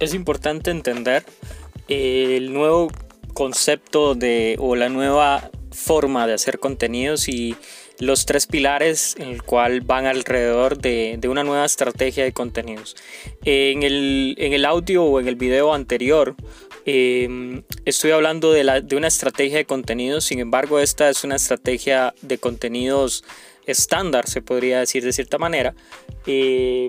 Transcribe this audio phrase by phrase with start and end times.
[0.00, 1.24] es importante entender
[1.88, 2.90] el nuevo
[3.34, 7.54] concepto de o la nueva forma de hacer contenidos y
[7.98, 12.96] los tres pilares en el cual van alrededor de, una nueva estrategia de contenidos.
[13.44, 16.34] En el, en el audio o en el video anterior
[16.84, 21.36] em, estoy hablando de, la, de una estrategia de contenidos, sin embargo esta es una
[21.36, 23.24] estrategia de contenidos
[23.66, 25.74] estándar, se podría decir de cierta manera,
[26.26, 26.88] eh,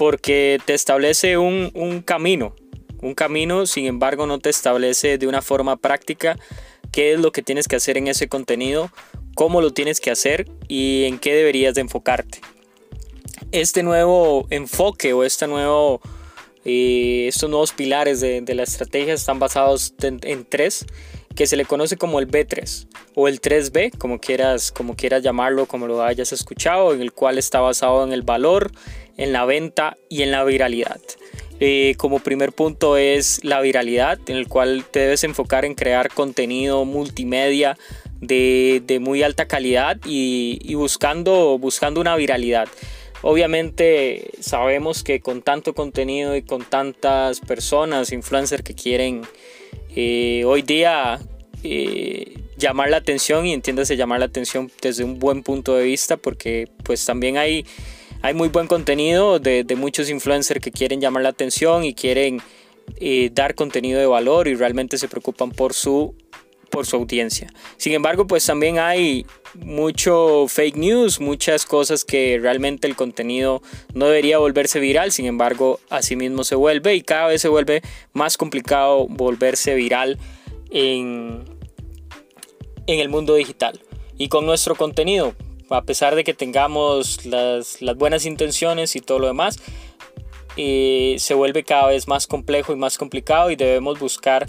[0.00, 2.56] porque te establece un, un camino,
[3.02, 6.38] un camino, sin embargo no te establece de una forma práctica
[6.90, 8.90] qué es lo que tienes que hacer en ese contenido,
[9.34, 12.40] cómo lo tienes que hacer y en qué deberías de enfocarte.
[13.52, 16.00] Este nuevo enfoque o este nuevo,
[16.64, 20.86] eh, estos nuevos pilares de, la estrategia están basados en, tres
[21.34, 25.66] que se le conoce como el B3 o el 3B, como quieras, como quieras llamarlo,
[25.66, 28.70] como lo hayas escuchado, en el cual está basado en el valor,
[29.16, 31.00] en la venta y en la viralidad.
[31.62, 36.08] Eh, como primer punto es la viralidad, en el cual te debes enfocar en crear
[36.08, 37.76] contenido multimedia
[38.20, 42.68] de, muy alta calidad y, buscando, buscando una viralidad.
[43.22, 49.22] Obviamente sabemos que con tanto contenido y con tantas personas, influencers que quieren
[49.96, 51.18] eh, hoy día
[51.62, 56.16] eh, llamar la atención y entiéndase llamar la atención desde un buen punto de vista
[56.16, 57.64] porque pues también hay
[58.22, 62.40] hay muy buen contenido de, muchos influencers que quieren llamar la atención y quieren
[63.00, 66.14] eh, dar contenido de valor y realmente se preocupan por su,
[66.70, 67.52] por su audiencia.
[67.76, 73.62] Sin embargo, pues también hay mucho fake news, muchas cosas que realmente el contenido
[73.92, 77.82] no debería volverse viral, sin embargo, así mismo se vuelve y cada vez se vuelve
[78.12, 80.18] más complicado volverse viral
[80.70, 81.44] en,
[82.86, 83.80] en el mundo digital.
[84.16, 85.34] Y con nuestro contenido,
[85.70, 89.58] a pesar de que tengamos las, buenas intenciones y todo lo demás,
[90.56, 94.48] eh, se vuelve cada vez más complejo y más complicado y debemos buscar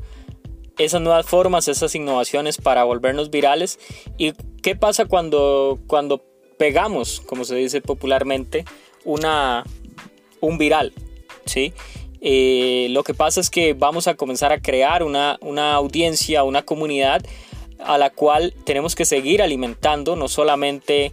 [0.84, 3.80] esas nuevas formas, esas innovaciones para volvernos virales.
[4.18, 6.24] ¿Y qué pasa cuando, cuando
[6.58, 8.66] pegamos, como se dice popularmente,
[9.04, 9.64] una,
[10.40, 10.94] un viral?
[11.46, 11.74] ¿sí?
[12.22, 16.62] Eh, lo que pasa es que vamos a comenzar a crear una, una audiencia, una
[16.64, 17.24] comunidad
[17.80, 21.12] a la cual tenemos que seguir alimentando, no solamente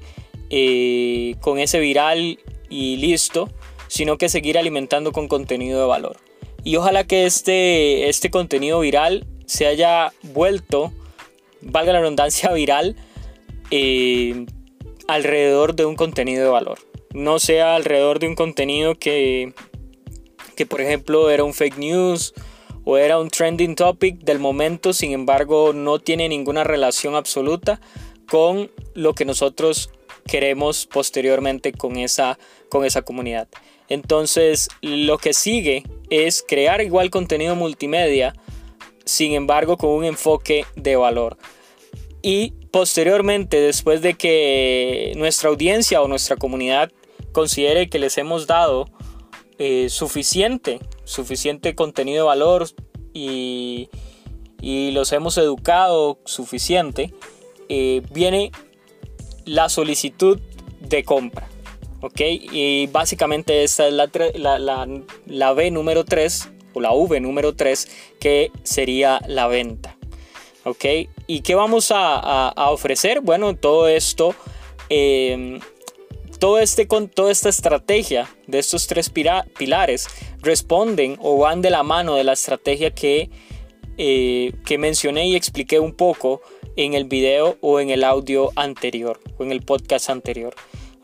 [0.50, 3.48] eh, con ese viral y listo,
[3.88, 6.16] sino que seguir alimentando con contenido de valor.
[6.62, 10.92] Y ojalá que este, este contenido viral se haya vuelto,
[11.62, 12.96] valga la redundancia, viral
[13.70, 14.46] eh,
[15.08, 16.78] alrededor de un contenido de valor.
[17.14, 19.54] No sea alrededor de un contenido que,
[20.54, 22.34] que por ejemplo era un fake news
[22.84, 27.80] o era un trending topic del momento, sin embargo no tiene ninguna relación absoluta
[28.28, 29.90] con lo que nosotros
[30.26, 32.38] queremos posteriormente con esa,
[32.68, 33.48] con esa comunidad.
[33.88, 38.34] Entonces lo que sigue es crear igual contenido multimedia,
[39.08, 41.38] sin embargo con un enfoque de valor.
[42.20, 46.92] Y posteriormente, después de que nuestra audiencia o nuestra comunidad
[47.32, 48.86] considere que les hemos dado
[49.58, 52.66] eh, suficiente, suficiente contenido de valor
[53.14, 53.88] y,
[54.60, 57.14] los hemos educado suficiente,
[57.68, 58.50] eh, viene
[59.46, 60.38] la solicitud
[60.80, 61.48] de compra.
[62.00, 62.20] ¿Ok?
[62.20, 64.10] Y básicamente esta es la,
[64.58, 64.86] la,
[65.26, 69.96] la, B número 3 o la V número 3 que sería la venta.
[70.64, 70.84] ¿Ok?
[71.26, 73.20] ¿Y qué vamos a, ofrecer?
[73.20, 74.34] Bueno, todo esto
[74.90, 75.60] eh,
[76.38, 80.06] todo este, con toda esta estrategia de estos tres pilares
[80.40, 83.30] responden o van de la mano de la estrategia que,
[83.96, 86.40] eh, que mencioné y expliqué un poco
[86.76, 90.54] en el video o en el audio anterior o en el podcast anterior.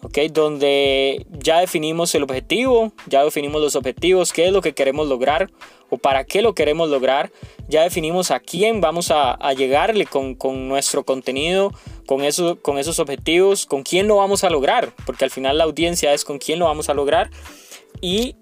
[0.04, 5.08] Okay, donde ya definimos el objetivo, ya definimos los objetivos, qué es lo que queremos
[5.08, 5.50] lograr
[5.88, 7.32] o para qué lo queremos lograr,
[7.68, 11.72] ya definimos a quién vamos a, a llegarle con, con, nuestro contenido,
[12.06, 15.64] con, eso, con esos objetivos, con quién lo vamos a lograr, porque al final la
[15.64, 17.30] audiencia es con quién lo vamos a lograr.
[18.02, 18.36] Y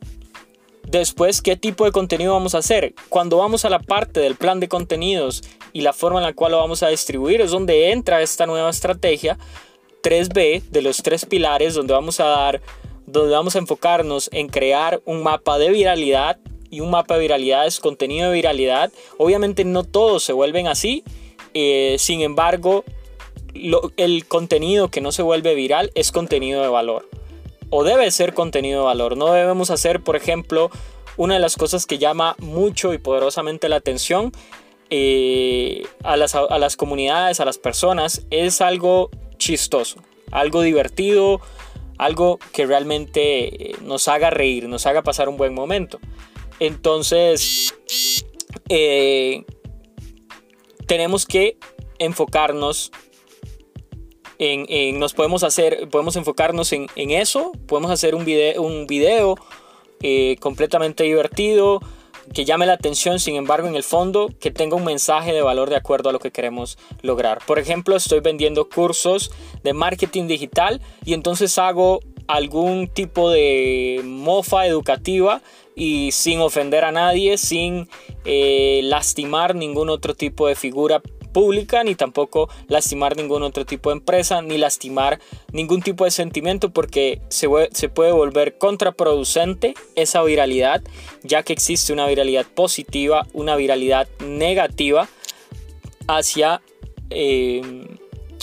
[0.88, 2.92] después qué tipo de contenido vamos a hacer.
[3.08, 6.52] Cuando vamos a la parte del plan de contenidos y la forma en la cual
[6.52, 9.38] lo vamos a distribuir es donde entra esta nueva estrategia
[10.02, 12.60] 3B de los tres pilares donde vamos a dar
[13.06, 16.38] donde vamos a enfocarnos en crear un mapa de viralidad
[16.70, 18.90] y un mapa de viralidad es contenido de viralidad.
[19.18, 21.04] Obviamente no todos se vuelven así,
[21.52, 22.84] eh, sin embargo
[23.98, 27.08] el contenido que no se vuelve viral es contenido de valor.
[27.68, 29.16] O debe ser contenido de valor.
[29.16, 30.70] No debemos hacer, por ejemplo,
[31.16, 34.32] una de las cosas que llama mucho y poderosamente la atención
[34.90, 39.10] eh, a, las, a las comunidades, a las personas, es algo
[39.42, 41.40] chistoso, algo divertido,
[41.98, 45.98] algo que realmente eh, nos haga reír, nos haga pasar un buen momento.
[46.60, 47.74] Entonces,
[48.68, 49.44] eh,
[50.86, 51.58] tenemos que
[51.98, 52.92] enfocarnos
[54.38, 59.36] en, nos podemos hacer, podemos enfocarnos en, eso, podemos hacer un video, un video
[60.02, 61.80] eh, completamente divertido,
[62.32, 65.70] que llame la atención, sin embargo, en el fondo, que tenga un mensaje de valor
[65.70, 67.38] de acuerdo a lo que queremos lograr.
[67.46, 69.30] Por ejemplo, estoy vendiendo cursos
[69.62, 75.42] de marketing digital y entonces hago algún tipo de mofa educativa
[75.74, 77.88] y sin ofender a nadie, sin
[78.24, 83.96] eh, lastimar ningún otro tipo de figura pública, ni tampoco lastimar ningún otro tipo de
[83.96, 85.18] empresa, ni lastimar
[85.52, 87.48] ningún tipo de sentimiento, porque se,
[87.88, 90.82] puede volver contraproducente esa viralidad,
[91.22, 95.08] ya que existe una viralidad positiva, una viralidad negativa
[96.06, 96.60] hacia
[97.10, 97.62] eh,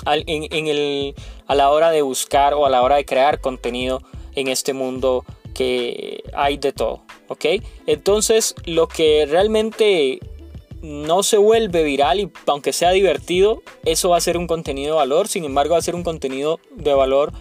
[0.05, 1.15] en, el,
[1.47, 4.01] a la hora de buscar o a la hora de crear contenido
[4.35, 7.03] en este mundo que hay de todo.
[7.27, 7.45] ¿Ok?
[7.85, 10.19] Entonces, lo que realmente
[10.81, 14.97] no se vuelve viral y aunque sea divertido, eso va a ser un contenido de
[14.97, 17.33] valor, sin embargo va a ser un contenido de valor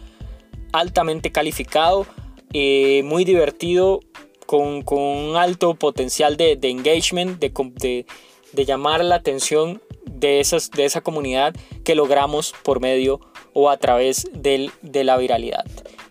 [0.72, 2.06] altamente calificado,
[2.52, 4.00] eh, muy divertido,
[4.46, 8.06] con, un alto potencial de, engagement, de,
[8.52, 13.20] de, llamar la atención de, esas, de esa comunidad que logramos por medio
[13.52, 14.70] o a través de
[15.04, 15.66] la viralidad.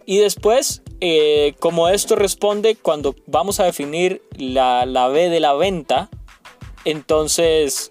[0.05, 5.53] Y después, eh, como esto responde cuando vamos a definir la, la B de la
[5.53, 6.09] venta,
[6.87, 7.89] entonces,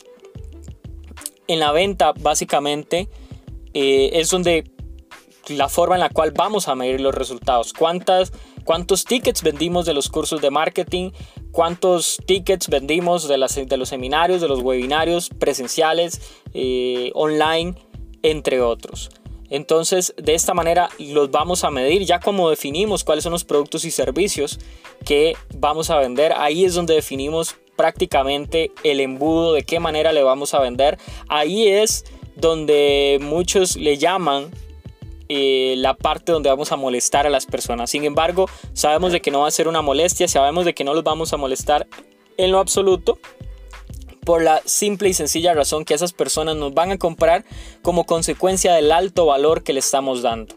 [1.49, 3.11] en la venta básicamente
[3.75, 4.71] eh, es donde
[5.49, 7.75] la forma en la cual vamos a medir los resultados.
[7.75, 8.33] ¿Cuántas,
[8.65, 11.11] ¿Cuántos tickets vendimos de los cursos de marketing?
[11.53, 16.23] ¿Cuántos tickets vendimos de, de los seminarios, de los webinarios presenciales,
[16.55, 17.75] eh, online,
[18.23, 19.11] entre otros?
[19.51, 23.85] Entonces, de esta manera los vamos a medir ya como definimos cuáles son los productos
[23.85, 24.59] y servicios
[25.05, 26.33] que vamos a vender.
[26.33, 30.99] Ahí es donde definimos prácticamente el embudo, de qué manera le vamos a vender.
[31.29, 32.05] Ahí es
[32.37, 34.51] donde muchos le llaman
[35.29, 37.91] eh, la parte donde vamos a molestar a las personas.
[37.91, 40.95] Sin embargo, sabemos de que no va a ser una molestia, sabemos de que no
[40.95, 41.87] los vamos a molestar
[42.37, 43.19] en lo absoluto
[44.25, 47.45] por la simple y sencilla razón que esas personas nos van a comprar
[47.83, 50.55] como consecuencia del alto valor que le estamos dando.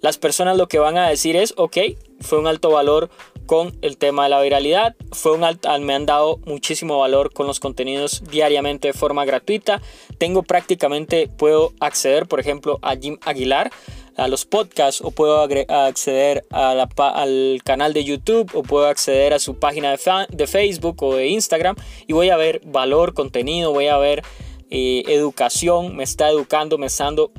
[0.00, 1.76] Las personas lo que van a decir es, ok,
[2.20, 3.10] fue un alto valor
[3.46, 4.94] con el tema de la viralidad.
[5.12, 5.40] Fue un
[5.84, 9.80] me han dado muchísimo valor con los contenidos diariamente de forma gratuita.
[10.18, 13.70] Tengo prácticamente, puedo acceder, por ejemplo, a Jim Aguilar,
[14.16, 19.58] a los podcasts, o puedo acceder al canal de YouTube, o puedo acceder a su
[19.58, 21.76] página de, Facebook o de Instagram,
[22.06, 24.22] y voy a ver valor, contenido, voy a ver
[24.70, 27.32] eh, educación, me está educando, me está dando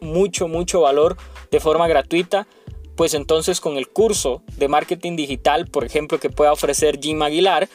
[0.00, 1.16] mucho, mucho valor
[1.50, 2.46] de forma gratuita
[2.96, 7.68] pues entonces con el curso de marketing digital, por ejemplo, que pueda ofrecer Jim Aguilar,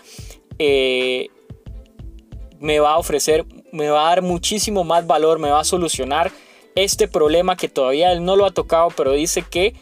[0.58, 1.30] eh,
[2.60, 6.32] me va a ofrecer, me va a dar muchísimo más valor, me va a solucionar
[6.76, 9.76] este problema que todavía él no lo ha tocado, pero dice que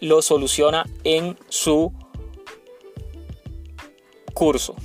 [0.00, 1.92] lo soluciona en su
[4.34, 4.76] curso.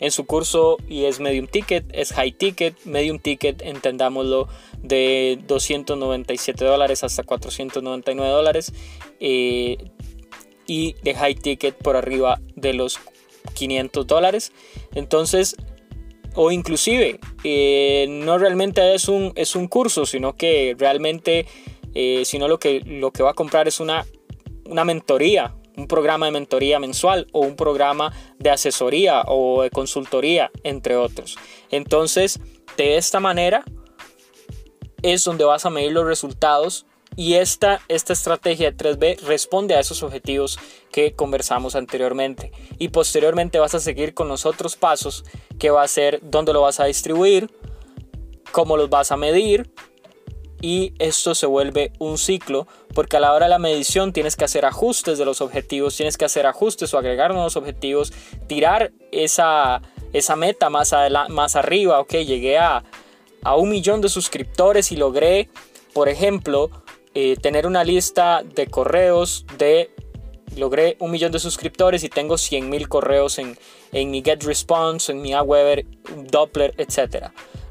[0.00, 4.48] En su curso y es medium ticket, es high ticket, medium ticket, entendámoslo
[4.82, 8.72] de 297 dólares hasta 499 dólares
[9.20, 9.78] eh,
[10.66, 13.00] y de high ticket por arriba de los
[13.54, 14.52] 500 dólares.
[14.94, 15.56] Entonces
[16.34, 21.46] o inclusive eh, no realmente es un, es un curso sino que realmente
[21.94, 24.04] eh, sino lo que, lo que va a comprar es una,
[24.66, 30.50] una mentoría un programa de mentoría mensual o un programa de asesoría o de consultoría
[30.62, 31.36] entre otros
[31.70, 32.40] entonces
[32.76, 33.64] de esta manera
[35.02, 39.80] es donde vas a medir los resultados y esta, esta estrategia de 3B responde a
[39.80, 40.58] esos objetivos
[40.92, 42.52] que conversamos anteriormente.
[42.78, 45.24] Y posteriormente vas a seguir con los otros pasos
[45.58, 47.50] que va a ser dónde lo vas a distribuir,
[48.52, 49.70] cómo los vas a medir.
[50.60, 54.44] Y esto se vuelve un ciclo porque a la hora de la medición tienes que
[54.44, 58.12] hacer ajustes de los objetivos, tienes que hacer ajustes o agregar nuevos objetivos,
[58.46, 59.82] tirar esa,
[60.12, 60.94] esa meta más,
[61.28, 62.00] más arriba.
[62.00, 62.82] Ok, llegué a
[63.46, 65.48] a un millón de suscriptores y logré,
[65.92, 66.68] por ejemplo,
[67.14, 69.90] eh, tener una lista de correos de...
[70.56, 73.56] Logré un millón de suscriptores y tengo 100 mil correos en,
[73.92, 75.86] en mi GetResponse, en mi Aweber,
[76.28, 77.26] Doppler, etc.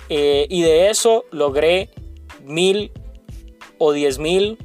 [0.08, 1.90] Eh, y de eso logré
[2.46, 2.92] mil
[3.78, 4.58] o diez mil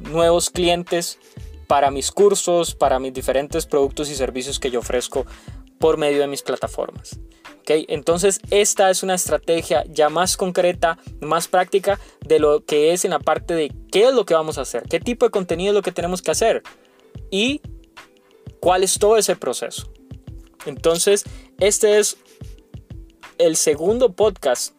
[0.00, 1.18] nuevos clientes
[1.66, 5.26] para mis cursos, para mis diferentes productos y servicios que yo ofrezco
[5.78, 7.18] por medio de mis plataformas.
[7.66, 13.10] Entonces esta es una estrategia ya más concreta, más práctica de lo que es en
[13.10, 15.74] la parte de qué es lo que vamos a hacer, qué tipo de contenido es
[15.74, 16.62] lo que tenemos que hacer
[17.30, 17.60] y
[18.60, 19.92] cuál es todo ese proceso.
[20.64, 21.24] Entonces,
[21.60, 22.16] este es
[23.36, 24.74] el segundo podcast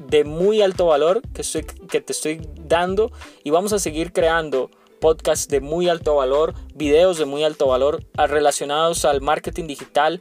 [0.00, 1.42] de muy alto valor que,
[1.88, 3.12] que te estoy dando
[3.44, 8.04] y vamos a seguir creando podcasts de muy alto valor, videos de muy alto valor
[8.16, 10.20] relacionados al marketing digital,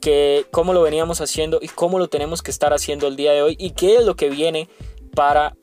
[0.00, 3.42] que cómo lo veníamos haciendo y cómo lo tenemos que estar haciendo el día de
[3.42, 4.68] hoy y qué es lo que viene
[5.14, 5.56] para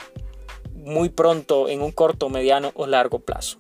[0.74, 3.58] muy pronto en un corto, mediano o largo plazo.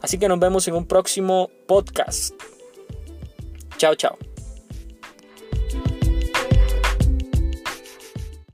[0.00, 2.34] Así que nos vemos en un próximo podcast.
[3.76, 4.35] Chao, chao.